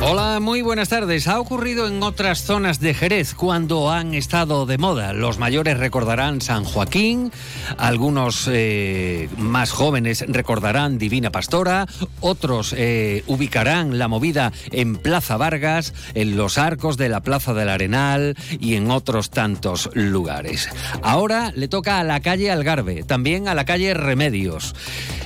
[0.00, 1.26] Hola, muy buenas tardes.
[1.26, 5.12] Ha ocurrido en otras zonas de Jerez cuando han estado de moda.
[5.12, 7.32] Los mayores recordarán San Joaquín,
[7.78, 11.88] algunos eh, más jóvenes recordarán Divina Pastora,
[12.20, 17.68] otros eh, ubicarán la movida en Plaza Vargas, en los arcos de la Plaza del
[17.68, 20.68] Arenal y en otros tantos lugares.
[21.02, 24.76] Ahora le toca a la calle Algarve, también a la calle Remedios.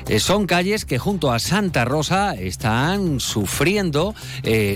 [0.09, 4.15] Eh, son calles que junto a Santa Rosa están sufriendo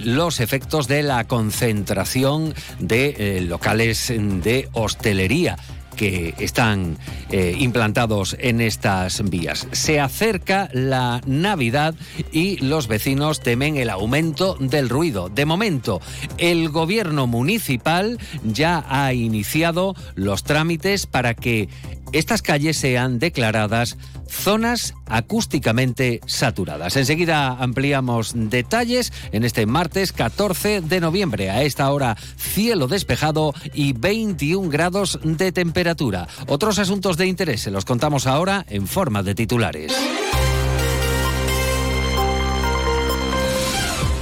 [0.04, 5.56] los efectos de la concentración de locales de hostelería
[5.96, 6.98] que están
[7.30, 9.66] eh, implantados en estas vías.
[9.72, 11.95] Se acerca la Navidad
[12.30, 15.28] y los vecinos temen el aumento del ruido.
[15.28, 16.00] De momento,
[16.38, 21.68] el gobierno municipal ya ha iniciado los trámites para que
[22.12, 23.96] estas calles sean declaradas
[24.29, 26.96] zonas acústicamente saturadas.
[26.96, 31.51] Enseguida ampliamos detalles en este martes 14 de noviembre.
[31.51, 36.29] A esta hora, cielo despejado y 21 grados de temperatura.
[36.46, 39.93] Otros asuntos de interés se los contamos ahora en forma de titulares.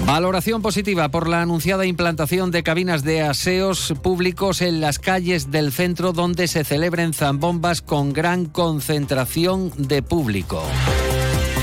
[0.07, 5.73] Valoración positiva por la anunciada implantación de cabinas de aseos públicos en las calles del
[5.73, 10.63] centro donde se celebren zambombas con gran concentración de público.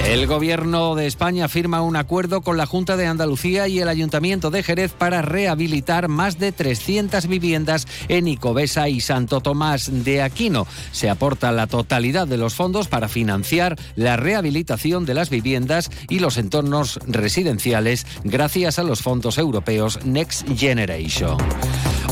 [0.06, 4.50] El Gobierno de España firma un acuerdo con la Junta de Andalucía y el Ayuntamiento
[4.52, 10.68] de Jerez para rehabilitar más de 300 viviendas en Icobesa y Santo Tomás de Aquino.
[10.92, 16.20] Se aporta la totalidad de los fondos para financiar la rehabilitación de las viviendas y
[16.20, 21.38] los entornos residenciales gracias a los fondos europeos Next Generation.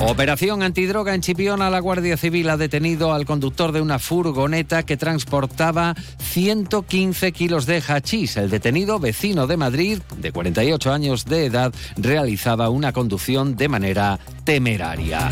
[0.02, 1.70] Operación antidroga en Chipiona.
[1.70, 7.84] La Guardia Civil ha detenido al conductor de una furgoneta que transportaba 115 kilos de
[7.86, 8.38] hachís.
[8.38, 14.20] El detenido, vecino de Madrid, de 48 años de edad, realizaba una conducción de manera
[14.46, 15.30] temeraria.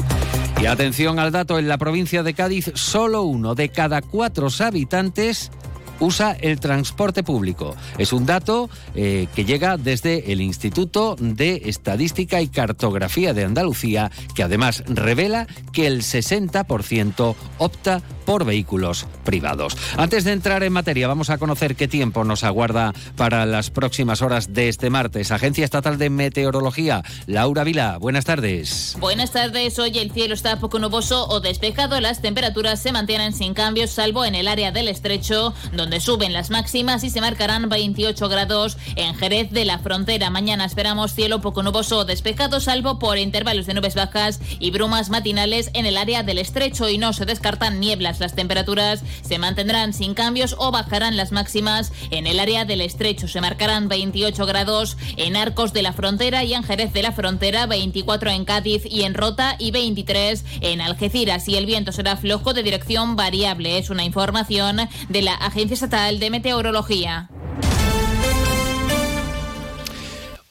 [0.61, 5.51] Y atención al dato, en la provincia de Cádiz, solo uno de cada cuatro habitantes
[5.99, 7.75] usa el transporte público.
[7.97, 14.11] Es un dato eh, que llega desde el Instituto de Estadística y Cartografía de Andalucía,
[14.35, 19.77] que además revela que el 60% opta por vehículos privados.
[19.95, 24.21] Antes de entrar en materia, vamos a conocer qué tiempo nos aguarda para las próximas
[24.21, 25.31] horas de este martes.
[25.31, 28.97] Agencia Estatal de Meteorología, Laura Vila, buenas tardes.
[28.99, 33.53] Buenas tardes, hoy el cielo está poco nuboso o despejado, las temperaturas se mantienen sin
[33.53, 38.27] cambios, salvo en el área del estrecho, donde suben las máximas y se marcarán 28
[38.27, 40.29] grados en Jerez de la Frontera.
[40.29, 45.09] Mañana esperamos cielo poco nuboso o despejado, salvo por intervalos de nubes bajas y brumas
[45.09, 49.93] matinales en el área del estrecho y no se descartan nieblas las temperaturas se mantendrán
[49.93, 51.91] sin cambios o bajarán las máximas.
[52.11, 56.53] En el área del estrecho se marcarán 28 grados en Arcos de la Frontera y
[56.53, 61.47] en Jerez de la Frontera, 24 en Cádiz y en Rota y 23 en Algeciras.
[61.47, 63.77] Y el viento será flojo de dirección variable.
[63.77, 64.77] Es una información
[65.09, 67.29] de la Agencia Estatal de Meteorología.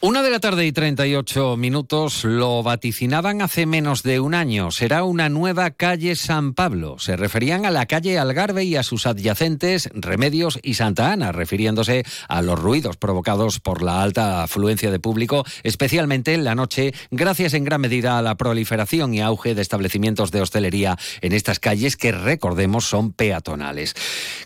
[0.03, 4.71] Una de la tarde y 38 minutos lo vaticinaban hace menos de un año.
[4.71, 6.99] Será una nueva calle San Pablo.
[6.99, 12.05] Se referían a la calle Algarve y a sus adyacentes Remedios y Santa Ana, refiriéndose
[12.29, 17.55] a los ruidos provocados por la alta afluencia de público, especialmente en la noche, gracias
[17.55, 21.97] en gran medida a la proliferación y auge de establecimientos de hostelería en estas calles
[21.97, 23.95] que, recordemos, son peatonales.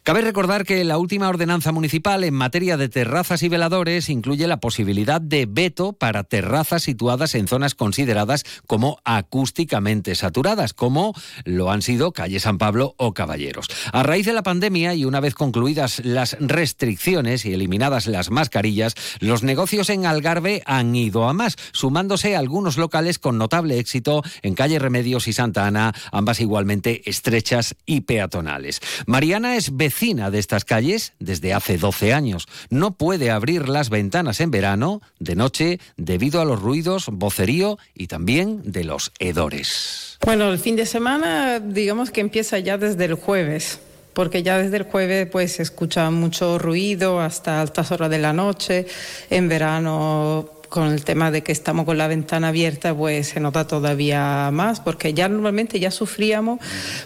[0.04, 4.60] Cabe recordar que la última ordenanza municipal en materia de terrazas y veladores incluye la
[4.60, 11.14] posibilidad de veto para terrazas situadas en zonas consideradas como acústicamente saturadas, como
[11.44, 13.66] lo han sido Calle San Pablo o Caballeros.
[13.92, 18.94] A raíz de la pandemia y una vez concluidas las restricciones y eliminadas las mascarillas,
[19.20, 24.54] los negocios en Algarve han ido a más, sumándose algunos locales con notable éxito en
[24.54, 28.80] Calle Remedios y Santa Ana, ambas igualmente estrechas y peatonales.
[29.06, 32.46] Mariana es vecina de estas calles desde hace 12 años.
[32.70, 35.00] No puede abrir las ventanas en verano,
[35.34, 40.18] noche debido a los ruidos, vocerío y también de los hedores.
[40.24, 43.80] Bueno, el fin de semana digamos que empieza ya desde el jueves
[44.12, 48.32] porque ya desde el jueves pues se escucha mucho ruido hasta altas horas de la
[48.32, 48.86] noche.
[49.30, 53.66] En verano con el tema de que estamos con la ventana abierta, pues se nota
[53.66, 56.60] todavía más, porque ya normalmente ya sufríamos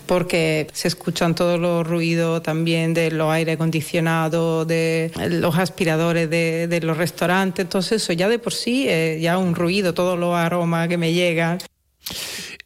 [0.06, 6.80] porque se escuchan todos los ruidos también de los aire acondicionados, de los aspiradores de,
[6.82, 10.86] los restaurantes, entonces eso ya de por sí es ya un ruido, todos los aromas
[10.86, 11.58] que me llegan.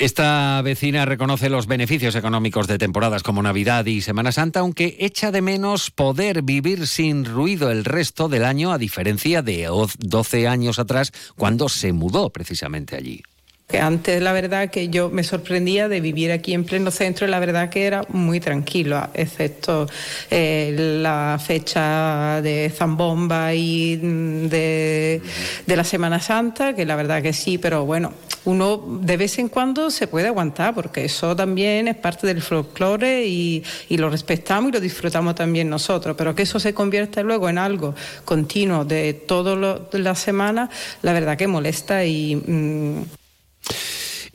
[0.01, 5.33] Esta vecina reconoce los beneficios económicos de temporadas como Navidad y Semana Santa, aunque echa
[5.33, 9.69] de menos poder vivir sin ruido el resto del año, a diferencia de
[9.99, 13.23] 12 años atrás, cuando se mudó precisamente allí.
[13.71, 17.39] Antes la verdad que yo me sorprendía de vivir aquí en pleno centro y la
[17.39, 19.87] verdad que era muy tranquilo, excepto
[20.31, 25.21] eh, la fecha de Zambomba y de,
[25.67, 28.15] de, la Semana Santa, que la verdad que sí, pero bueno,
[28.47, 33.27] uno de vez en cuando se puede aguantar porque eso también es parte del folclore
[33.27, 37.51] y, y lo respetamos y lo disfrutamos también nosotros, pero que eso se convierta luego
[37.51, 37.95] en algo
[38.25, 40.71] continuo de toda la semana,
[41.03, 42.35] la verdad que molesta y...
[42.35, 43.03] Mm,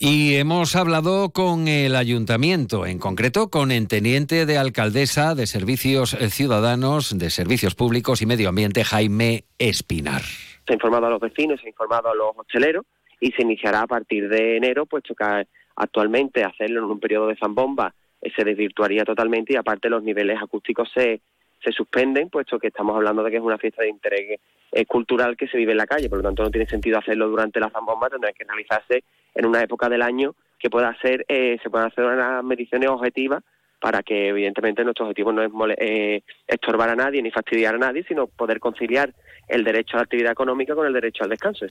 [0.05, 6.17] y hemos hablado con el ayuntamiento, en concreto con el teniente de alcaldesa de Servicios
[6.29, 10.21] Ciudadanos, de Servicios Públicos y Medio Ambiente, Jaime Espinar.
[10.67, 12.85] Se ha informado a los vecinos, se ha informado a los hosteleros
[13.21, 15.47] y se iniciará a partir de enero, puesto que
[15.77, 20.37] actualmente hacerlo en un periodo de zambomba eh, se desvirtuaría totalmente y aparte los niveles
[20.41, 21.21] acústicos se,
[21.63, 24.41] se suspenden, puesto que estamos hablando de que es una fiesta de interés
[24.73, 27.29] eh, cultural que se vive en la calle, por lo tanto no tiene sentido hacerlo
[27.29, 29.03] durante la zambomba, tendrá que realizarse
[29.35, 33.43] en una época del año que pueda ser, eh, se puedan hacer unas mediciones objetivas
[33.79, 38.03] para que evidentemente nuestro objetivo no es eh, estorbar a nadie ni fastidiar a nadie,
[38.07, 39.13] sino poder conciliar
[39.47, 41.65] el derecho a la actividad económica con el derecho al descanso.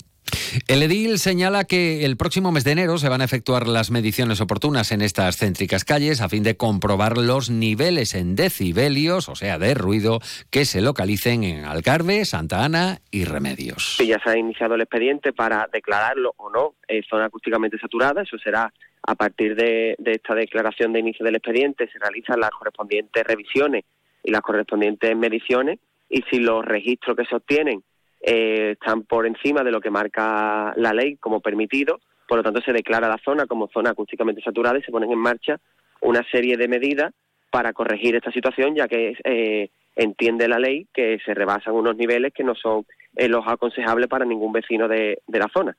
[0.68, 4.40] El edil señala que el próximo mes de enero se van a efectuar las mediciones
[4.40, 9.58] oportunas en estas céntricas calles a fin de comprobar los niveles en decibelios, o sea,
[9.58, 10.20] de ruido,
[10.50, 13.98] que se localicen en Alcarve, Santa Ana y Remedios.
[13.98, 18.36] ya se ha iniciado el expediente para declararlo o no eh, zona acústicamente saturada, eso
[18.38, 18.72] será
[19.04, 23.84] a partir de, esta declaración de inicio del expediente se realizan las correspondientes revisiones
[24.22, 25.80] y las correspondientes mediciones
[26.12, 27.82] y si los registros que se obtienen
[28.20, 32.60] eh, están por encima de lo que marca la ley como permitido, por lo tanto
[32.60, 35.58] se declara la zona como zona acústicamente saturada y se ponen en marcha
[36.02, 37.12] una serie de medidas
[37.50, 42.32] para corregir esta situación, ya que eh, entiende la ley que se rebasan unos niveles
[42.34, 42.84] que no son
[43.16, 45.74] eh, los aconsejables para ningún vecino de la zona.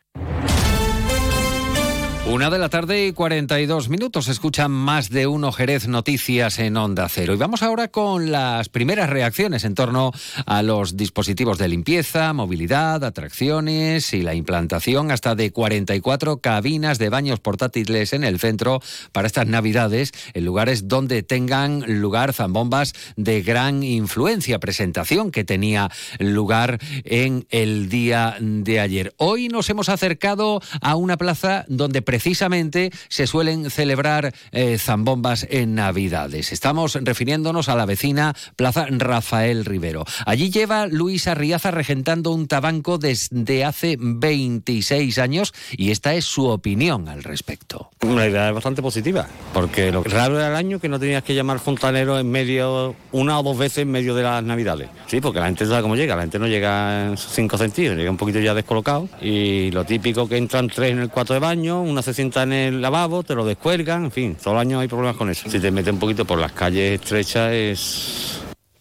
[2.26, 4.30] Una de la tarde y 42 minutos.
[4.30, 7.34] Escuchan más de uno Jerez Noticias en Onda Cero.
[7.34, 10.14] Y vamos ahora con las primeras reacciones en torno
[10.46, 17.10] a los dispositivos de limpieza, movilidad, atracciones y la implantación hasta de 44 cabinas de
[17.10, 18.80] baños portátiles en el centro
[19.12, 24.60] para estas Navidades, en lugares donde tengan lugar zambombas de gran influencia.
[24.60, 29.14] Presentación que tenía lugar en el día de ayer.
[29.18, 35.74] Hoy nos hemos acercado a una plaza donde precisamente se suelen celebrar eh, zambombas en
[35.74, 36.52] Navidades.
[36.52, 40.06] Estamos refiriéndonos a la vecina Plaza Rafael Rivero.
[40.28, 46.46] Allí lleva Luisa Riaza regentando un tabanco desde hace 26 años y esta es su
[46.46, 47.90] opinión al respecto.
[48.04, 51.58] Una idea bastante positiva, porque lo raro era el año que no tenías que llamar
[51.58, 54.88] fontanero en medio, una o dos veces en medio de las Navidades.
[55.08, 58.12] Sí, porque la gente sabe cómo llega, la gente no llega en cinco sentidos, llega
[58.12, 61.82] un poquito ya descolocado y lo típico que entran tres en el cuarto de baño,
[61.82, 64.88] una se sienta en el lavabo, te lo descuelgan, en fin, todo el año hay
[64.88, 65.50] problemas con eso.
[65.50, 68.40] Si te metes un poquito por las calles estrechas es...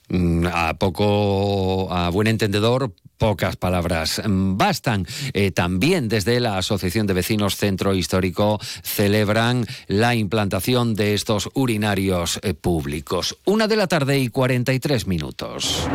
[0.08, 5.06] Mm, a poco, a buen entendedor, pocas palabras bastan.
[5.32, 12.40] Eh, también desde la Asociación de Vecinos Centro Histórico celebran la implantación de estos urinarios
[12.42, 13.38] eh, públicos.
[13.44, 15.86] Una de la tarde y 43 minutos.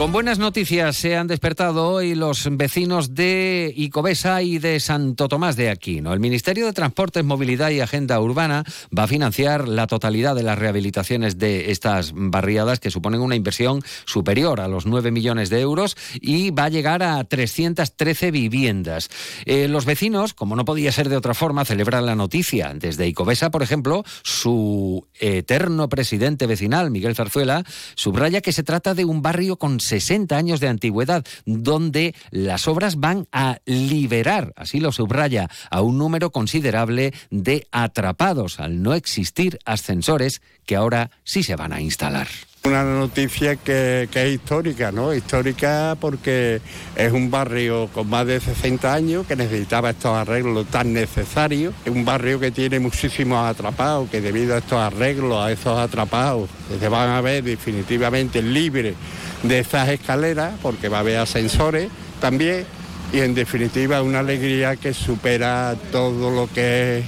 [0.00, 5.56] Con buenas noticias se han despertado hoy los vecinos de Icobesa y de Santo Tomás
[5.56, 6.14] de Aquino.
[6.14, 8.64] El Ministerio de Transportes, Movilidad y Agenda Urbana
[8.98, 13.82] va a financiar la totalidad de las rehabilitaciones de estas barriadas que suponen una inversión
[14.06, 19.10] superior a los 9 millones de euros y va a llegar a 313 viviendas.
[19.44, 22.72] Eh, los vecinos, como no podía ser de otra forma, celebran la noticia.
[22.74, 27.64] Desde Icobesa, por ejemplo, su eterno presidente vecinal, Miguel Zarzuela,
[27.96, 32.96] subraya que se trata de un barrio con 60 años de antigüedad, donde las obras
[32.96, 39.58] van a liberar, así lo subraya, a un número considerable de atrapados al no existir
[39.64, 42.28] ascensores que ahora sí se van a instalar.
[42.62, 45.14] Una noticia que, es histórica, ¿no?
[45.14, 46.60] Histórica porque
[46.94, 51.72] es un barrio con más de 60 años que necesitaba estos arreglos tan necesarios.
[51.86, 56.50] Es un barrio que tiene muchísimos atrapados, que debido a estos arreglos, a esos atrapados,
[56.78, 58.94] se van a ver definitivamente libres
[59.42, 61.88] de estas escaleras porque va a haber ascensores
[62.20, 62.66] también
[63.10, 67.04] y en definitiva una alegría que supera todo lo que es,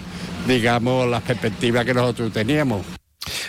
[0.49, 3.01] digamos, las perspectivas que nosotros teníamos.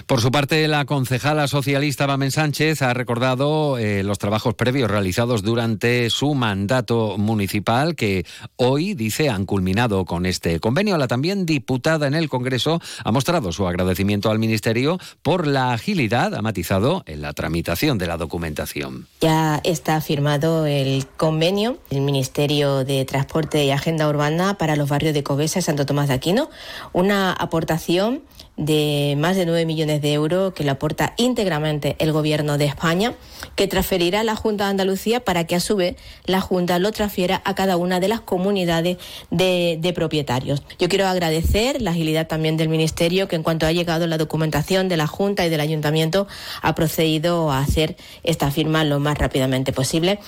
[0.06, 5.44] Por su parte, la concejala socialista Mamen Sánchez ha recordado eh, los trabajos previos realizados
[5.44, 8.26] durante su mandato municipal que
[8.58, 10.98] hoy, dice, han culminado con este convenio.
[10.98, 16.36] La también diputada en el Congreso ha mostrado su agradecimiento al Ministerio por la agilidad,
[16.36, 19.08] ha matizado, en la tramitación de la documentación.
[19.22, 25.14] Ya está firmado el convenio del Ministerio de Transporte y Agenda Urbana para los barrios
[25.14, 26.50] de Covesa y Santo Tomás de Aquino,
[26.92, 28.22] una aportación
[28.58, 33.14] de más de 9 millones de euros que le aporta íntegramente el Gobierno de España,
[33.56, 35.96] que transferirá a la Junta de Andalucía para que a su vez
[36.26, 38.98] la Junta lo transfiera a cada una de las comunidades
[39.32, 40.62] de, de propietarios.
[40.78, 44.88] Yo quiero agradecer la agilidad también del Ministerio, que en cuanto ha llegado la documentación
[44.88, 46.28] de la Junta y del Ayuntamiento,
[46.62, 50.20] ha procedido a hacer esta firma lo más rápidamente posible.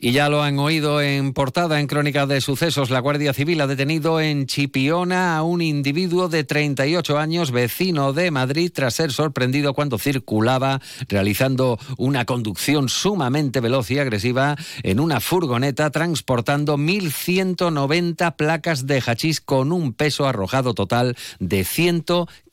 [0.00, 2.90] Y ya lo han oído en portada en Crónica de Sucesos.
[2.90, 8.30] La Guardia Civil ha detenido en Chipiona a un individuo de 38 años, vecino de
[8.30, 15.20] Madrid, tras ser sorprendido cuando circulaba realizando una conducción sumamente veloz y agresiva en una
[15.20, 22.47] furgoneta transportando 1.190 placas de hachís con un peso arrojado total de 115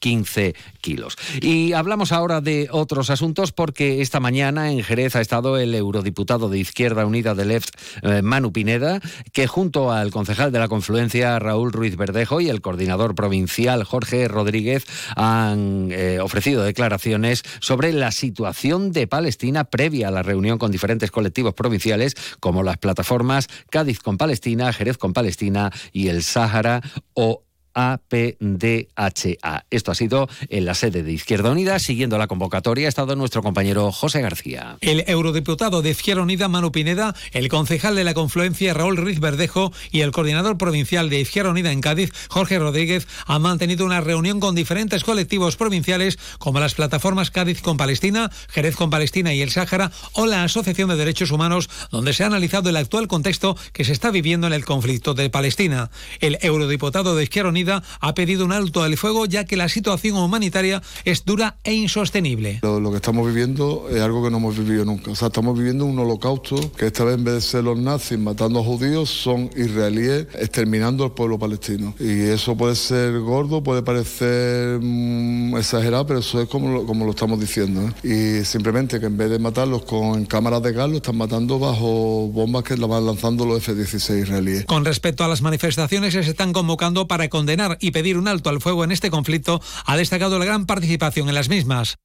[0.81, 1.17] kilos.
[1.41, 6.47] Y hablamos ahora de otros asuntos porque esta mañana en Jerez ha estado el eurodiputado
[6.47, 9.01] de Izquierda Unida del EFT, eh, Manu Pineda,
[9.33, 14.27] que junto al concejal de la confluencia, Raúl Ruiz Verdejo, y el coordinador provincial, Jorge
[14.27, 14.85] Rodríguez,
[15.15, 21.09] han eh, ofrecido declaraciones sobre la situación de Palestina previa a la reunión con diferentes
[21.09, 26.81] colectivos provinciales, como las plataformas Cádiz con Palestina, Jerez con Palestina y el Sáhara
[27.13, 27.44] o
[27.75, 29.65] APDHA.
[29.69, 31.77] Esto ha sido en la sede de Izquierda Unida.
[31.77, 34.77] Siguiendo la convocatoria ha estado nuestro compañero José García.
[34.81, 39.73] El eurodiputado de Izquierda Unida, Manu Pineda, el concejal de la confluencia, Raúl Ruiz Verdejo,
[39.91, 44.39] y el coordinador provincial de Izquierda Unida en Cádiz, Jorge Rodríguez, han mantenido una reunión
[44.39, 49.51] con diferentes colectivos provinciales como las plataformas Cádiz con Palestina, Jerez con Palestina y el
[49.51, 53.83] Sáhara o la Asociación de Derechos Humanos, donde se ha analizado el actual contexto que
[53.83, 55.89] se está viviendo en el conflicto de Palestina.
[56.21, 60.17] El eurodiputado de Izquierda Unida ha pedido un alto al fuego ya que la situación
[60.17, 62.59] humanitaria es dura e insostenible.
[62.61, 65.11] Lo, que estamos viviendo es algo que no hemos vivido nunca.
[65.11, 68.17] O sea, estamos viviendo un holocausto que esta vez en vez de ser los nazis
[68.17, 71.95] matando a judíos son israelíes exterminando al pueblo palestino.
[71.99, 77.05] Y eso puede ser gordo, puede parecer mm, exagerado, pero eso es como lo, como
[77.05, 77.89] lo estamos diciendo.
[78.03, 78.41] ¿eh?
[78.41, 82.27] Y simplemente que en vez de matarlos con cámaras de gas, lo están matando bajo
[82.27, 84.65] bombas que la van lanzando los F-16 israelíes.
[84.65, 88.61] Con respecto a las manifestaciones, se están convocando para condenar y pedir un alto al
[88.61, 91.97] fuego en este conflicto, ha destacado la gran participación en las mismas.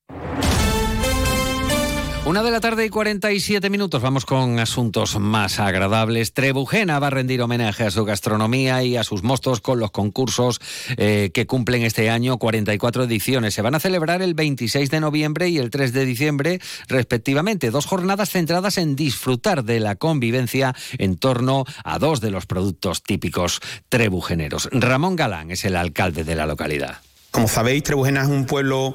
[2.31, 4.01] Una de la tarde y 47 minutos.
[4.01, 6.33] Vamos con asuntos más agradables.
[6.33, 10.61] Trebujena va a rendir homenaje a su gastronomía y a sus mostos con los concursos
[10.97, 13.55] eh, que cumplen este año 44 ediciones.
[13.55, 17.73] Se van a celebrar el 26 de noviembre y el 3 de diciembre, respectivamente.
[17.73, 23.03] Dos jornadas centradas en disfrutar de la convivencia en torno a dos de los productos
[23.03, 24.69] típicos trebujeneros.
[24.71, 27.01] Ramón Galán es el alcalde de la localidad.
[27.31, 28.93] Como sabéis, Trebujena es un pueblo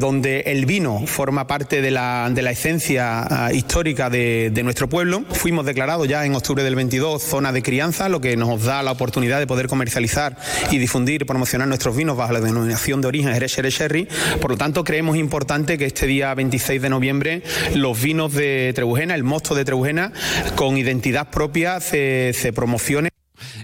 [0.00, 4.88] donde el vino forma parte de la, de la esencia ah, histórica de, de, nuestro
[4.88, 5.24] pueblo.
[5.30, 8.92] Fuimos declarados ya en octubre del 22 zona de crianza, lo que nos da la
[8.92, 10.38] oportunidad de poder comercializar
[10.70, 14.08] y difundir promocionar nuestros vinos bajo la denominación de origen Jerez Sherry.
[14.40, 17.42] Por lo tanto, creemos importante que este día 26 de noviembre
[17.74, 20.12] los vinos de Trebujena, el mosto de Trebujena,
[20.54, 23.10] con identidad propia, se, se promocione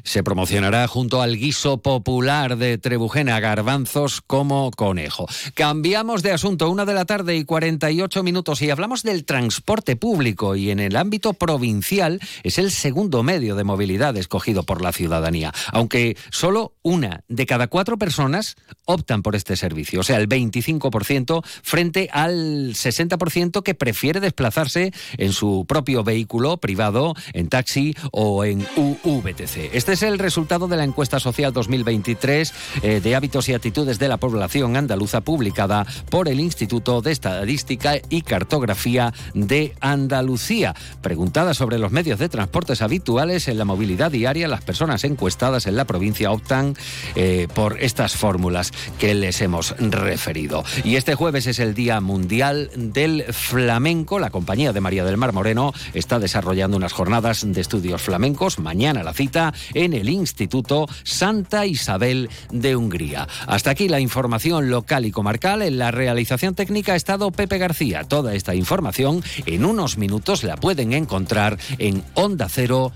[0.05, 5.27] se promocionará junto al guiso popular de Trebujena, garbanzos como conejo.
[5.55, 10.57] Cambiamos de asunto, una de la tarde y 48 minutos, y hablamos del transporte público
[10.57, 15.53] y en el ámbito provincial es el segundo medio de movilidad escogido por la ciudadanía,
[15.73, 21.43] aunque solo una de cada cuatro personas optan por este servicio, o sea, el 25%
[21.63, 28.67] frente al 60% que prefiere desplazarse en su propio vehículo privado, en taxi o en
[28.77, 29.72] UVTC.
[29.73, 32.53] Este es el resultado de la encuesta social 2023
[32.83, 37.95] eh, de hábitos y actitudes de la población andaluza publicada por el Instituto de Estadística
[38.11, 40.75] y Cartografía de Andalucía.
[41.01, 45.77] Preguntada sobre los medios de transportes habituales en la movilidad diaria, las personas encuestadas en
[45.77, 46.77] la provincia optan
[47.15, 50.65] eh, por estas fórmulas que les hemos referido.
[50.85, 54.19] Y este jueves es el Día Mundial del Flamenco.
[54.19, 58.59] La compañía de María del Mar Moreno está desarrollando unas jornadas de estudios flamencos.
[58.59, 63.29] Mañana la cita en el Instituto Santa Isabel de Hungría.
[63.47, 65.63] Hasta aquí la información local y comarcal.
[65.63, 68.05] En la realización técnica ha estado Pepe García.
[68.05, 72.93] Toda esta información en unos minutos la pueden encontrar en ondacero.es.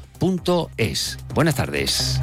[1.35, 2.21] Buenas tardes.